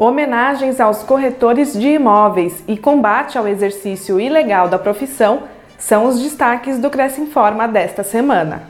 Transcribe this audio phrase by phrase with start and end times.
[0.00, 5.42] Homenagens aos corretores de imóveis e combate ao exercício ilegal da profissão
[5.76, 8.62] são os destaques do Cresce Informa desta semana.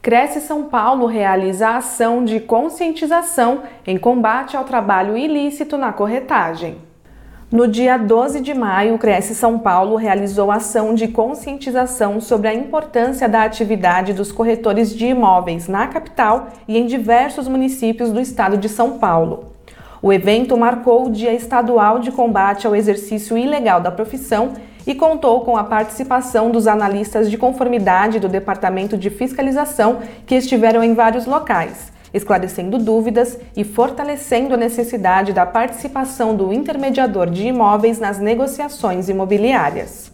[0.00, 6.87] Cresce São Paulo realiza ação de conscientização em combate ao trabalho ilícito na corretagem.
[7.50, 12.52] No dia 12 de maio, o Cresce São Paulo realizou ação de conscientização sobre a
[12.52, 18.58] importância da atividade dos corretores de imóveis na capital e em diversos municípios do estado
[18.58, 19.54] de São Paulo.
[20.02, 24.52] O evento marcou o Dia Estadual de Combate ao Exercício Ilegal da Profissão
[24.86, 30.84] e contou com a participação dos analistas de conformidade do Departamento de Fiscalização que estiveram
[30.84, 37.98] em vários locais esclarecendo dúvidas e fortalecendo a necessidade da participação do intermediador de imóveis
[37.98, 40.10] nas negociações imobiliárias.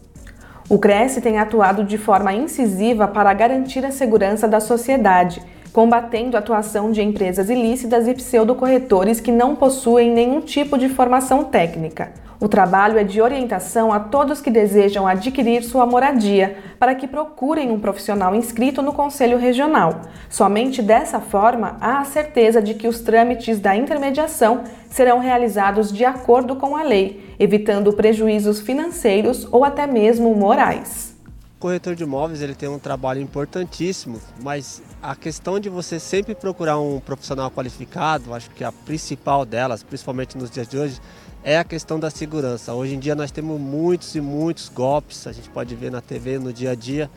[0.69, 5.42] O Cresce tem atuado de forma incisiva para garantir a segurança da sociedade,
[5.75, 11.42] combatendo a atuação de empresas ilícitas e pseudocorretores que não possuem nenhum tipo de formação
[11.42, 12.12] técnica.
[12.39, 17.72] O trabalho é de orientação a todos que desejam adquirir sua moradia, para que procurem
[17.72, 20.02] um profissional inscrito no Conselho Regional.
[20.30, 26.05] Somente dessa forma há a certeza de que os trâmites da intermediação serão realizados de
[26.05, 31.17] acordo com a lei, evitando prejuízos financeiros ou até mesmo morais.
[31.56, 36.34] O corretor de imóveis ele tem um trabalho importantíssimo, mas a questão de você sempre
[36.34, 40.98] procurar um profissional qualificado, acho que a principal delas, principalmente nos dias de hoje,
[41.42, 42.72] é a questão da segurança.
[42.72, 46.38] Hoje em dia nós temos muitos e muitos golpes, a gente pode ver na TV
[46.38, 47.11] no dia a dia,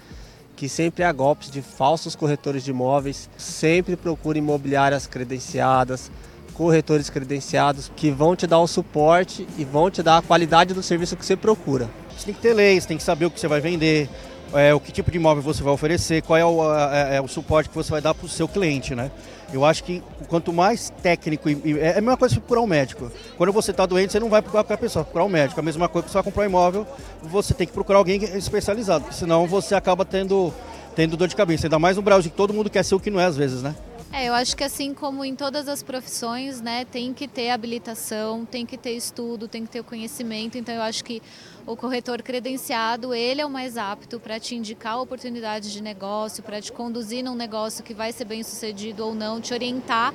[0.53, 3.29] que sempre há golpes de falsos corretores de imóveis.
[3.38, 6.11] Sempre procure imobiliárias credenciadas,
[6.53, 10.83] corretores credenciados que vão te dar o suporte e vão te dar a qualidade do
[10.83, 11.89] serviço que você procura.
[12.17, 14.09] Você tem que ter leis, tem que saber o que você vai vender,
[14.53, 17.28] é, o que tipo de imóvel você vai oferecer, qual é o, é, é o
[17.28, 19.12] suporte que você vai dar para o seu cliente, né?
[19.53, 23.12] Eu acho que quanto mais técnico, e, é a mesma coisa que procurar um médico.
[23.38, 25.59] Quando você está doente, você não vai procurar qualquer pessoa, procurar um médico.
[25.59, 26.88] A mesma coisa que você vai comprar um imóvel,
[27.24, 30.53] você tem que procurar alguém especializado, senão você acaba tendo,
[30.96, 31.68] tendo dor de cabeça.
[31.68, 33.62] Ainda mais no Brasil, que todo mundo quer ser o que não é às vezes,
[33.62, 33.74] né?
[34.12, 38.45] É, eu acho que assim como em todas as profissões, né, tem que ter habilitação,
[38.45, 40.57] tem que ter estudo, tem que ter o conhecimento.
[40.57, 41.22] Então eu acho que
[41.66, 46.62] o corretor credenciado, ele é o mais apto para te indicar oportunidades de negócio, para
[46.62, 50.13] te conduzir num negócio que vai ser bem sucedido ou não, te orientar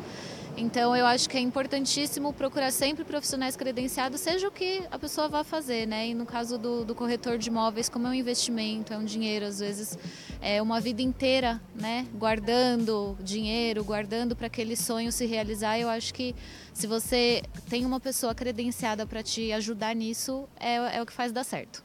[0.56, 5.28] então eu acho que é importantíssimo procurar sempre profissionais credenciados, seja o que a pessoa
[5.28, 6.08] vá fazer, né?
[6.08, 9.46] E no caso do, do corretor de imóveis, como é um investimento, é um dinheiro,
[9.46, 9.98] às vezes
[10.42, 12.04] é uma vida inteira, né?
[12.14, 15.78] Guardando dinheiro, guardando para aquele sonho se realizar.
[15.78, 16.34] Eu acho que
[16.74, 21.30] se você tem uma pessoa credenciada para te ajudar nisso, é, é o que faz
[21.30, 21.84] dar certo.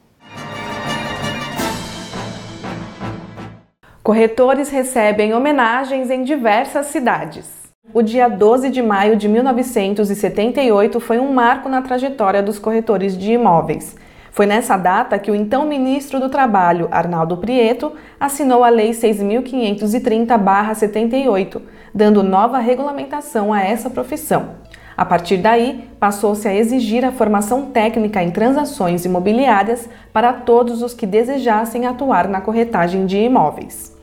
[4.01, 7.67] Corretores recebem homenagens em diversas cidades.
[7.93, 13.33] O dia 12 de maio de 1978 foi um marco na trajetória dos corretores de
[13.33, 13.95] imóveis.
[14.37, 21.59] Foi nessa data que o então ministro do Trabalho, Arnaldo Prieto, assinou a Lei 6.530-78,
[21.91, 24.49] dando nova regulamentação a essa profissão.
[24.95, 30.93] A partir daí, passou-se a exigir a formação técnica em transações imobiliárias para todos os
[30.93, 33.96] que desejassem atuar na corretagem de imóveis.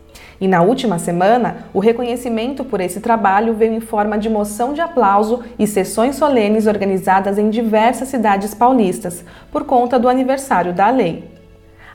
[0.45, 4.83] E na última semana, o reconhecimento por esse trabalho veio em forma de moção de
[4.83, 11.31] aplauso e sessões solenes organizadas em diversas cidades paulistas, por conta do aniversário da lei.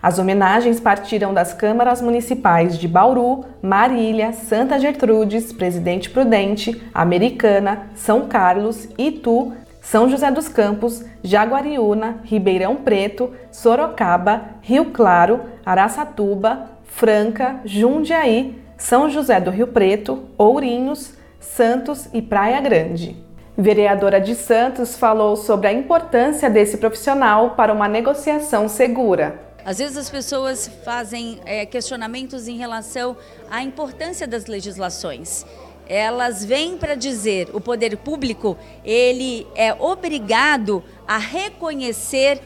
[0.01, 8.21] As homenagens partiram das câmaras municipais de Bauru, Marília, Santa Gertrudes, Presidente Prudente, Americana, São
[8.21, 18.61] Carlos, Itu, São José dos Campos, Jaguariúna, Ribeirão Preto, Sorocaba, Rio Claro, Araçatuba, Franca, Jundiaí,
[18.77, 23.15] São José do Rio Preto, Ourinhos, Santos e Praia Grande.
[23.57, 29.39] Vereadora de Santos falou sobre a importância desse profissional para uma negociação segura.
[29.65, 33.17] Às vezes as pessoas fazem é, questionamentos em relação
[33.51, 35.45] à importância das legislações.
[35.87, 42.41] Elas vêm para dizer o poder público ele é obrigado a reconhecer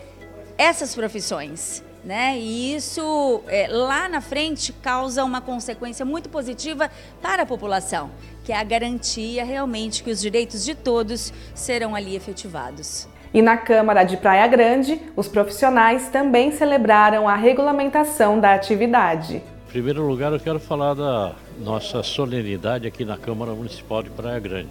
[0.57, 2.37] essas profissões né?
[2.37, 6.89] E isso é, lá na frente causa uma consequência muito positiva
[7.21, 8.11] para a população,
[8.43, 13.07] que é a garantia realmente que os direitos de todos serão ali efetivados.
[13.33, 19.37] E na Câmara de Praia Grande, os profissionais também celebraram a regulamentação da atividade.
[19.37, 24.39] Em primeiro lugar, eu quero falar da nossa solenidade aqui na Câmara Municipal de Praia
[24.39, 24.69] Grande.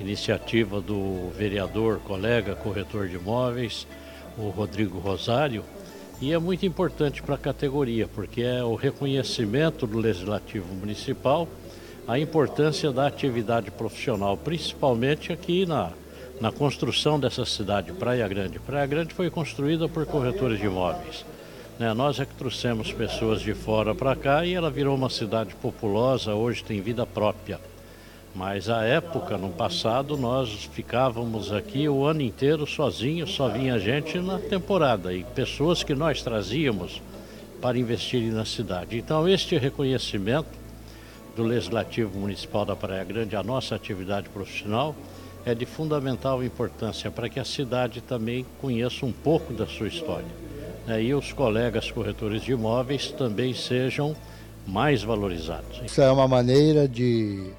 [0.00, 3.86] Iniciativa do vereador, colega, corretor de imóveis,
[4.36, 5.62] o Rodrigo Rosário,
[6.22, 11.48] E é muito importante para a categoria, porque é o reconhecimento do Legislativo Municipal
[12.06, 15.90] a importância da atividade profissional, principalmente aqui na,
[16.40, 18.60] na construção dessa cidade, Praia Grande.
[18.60, 21.26] Praia Grande foi construída por corretores de imóveis.
[21.76, 21.92] Né?
[21.92, 26.36] Nós é que trouxemos pessoas de fora para cá e ela virou uma cidade populosa,
[26.36, 27.58] hoje tem vida própria.
[28.34, 34.18] Mas à época, no passado, nós ficávamos aqui o ano inteiro sozinhos, só vinha gente
[34.18, 37.02] na temporada e pessoas que nós trazíamos
[37.60, 38.96] para investirem na cidade.
[38.96, 40.48] Então, este reconhecimento
[41.36, 44.94] do Legislativo Municipal da Praia Grande, a nossa atividade profissional,
[45.44, 50.26] é de fundamental importância para que a cidade também conheça um pouco da sua história.
[50.86, 51.02] Né?
[51.02, 54.16] E os colegas corretores de imóveis também sejam
[54.66, 55.80] mais valorizados.
[55.84, 57.50] Isso é uma maneira de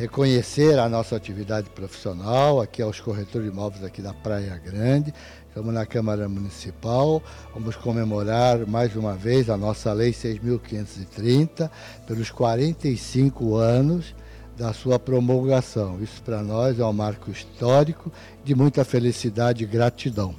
[0.00, 5.12] reconhecer a nossa atividade profissional, aqui aos corretores de imóveis aqui da Praia Grande,
[5.46, 11.68] Estamos na Câmara Municipal, vamos comemorar mais uma vez a nossa Lei 6.530
[12.06, 14.14] pelos 45 anos
[14.56, 16.00] da sua promulgação.
[16.00, 18.10] Isso para nós é um marco histórico
[18.42, 20.34] de muita felicidade e gratidão.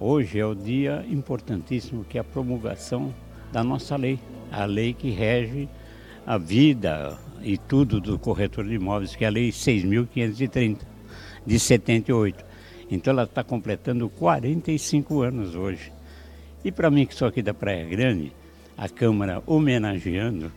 [0.00, 3.14] Hoje é o dia importantíssimo que é a promulgação
[3.52, 4.18] da nossa lei,
[4.50, 5.68] a lei que rege
[6.28, 10.80] a vida e tudo do corretor de imóveis, que é a Lei 6.530
[11.46, 12.44] de 78.
[12.90, 15.90] Então ela está completando 45 anos hoje.
[16.62, 18.30] E para mim que sou aqui da Praia Grande,
[18.76, 20.52] a Câmara homenageando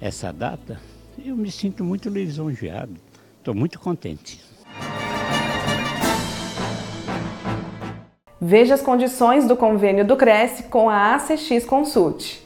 [0.00, 0.80] essa data,
[1.24, 2.94] eu me sinto muito lisonjeado.
[3.40, 4.40] Estou muito contente.
[8.40, 12.45] Veja as condições do convênio do Cresce com a ACX Consult.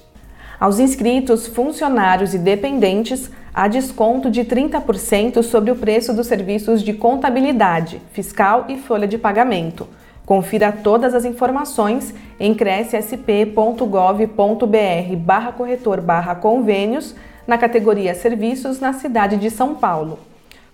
[0.61, 6.93] Aos inscritos, funcionários e dependentes, há desconto de 30% sobre o preço dos serviços de
[6.93, 9.89] contabilidade, fiscal e folha de pagamento.
[10.27, 17.17] Confira todas as informações em crescsp.gov.br barra corretor barra convênios
[17.47, 20.19] na categoria Serviços na cidade de São Paulo.